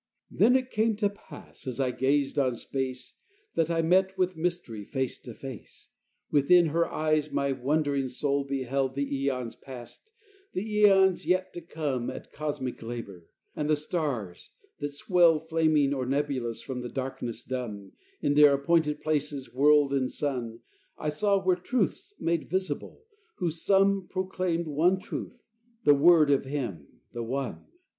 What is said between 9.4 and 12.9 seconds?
past, the eons yet to come At cosmic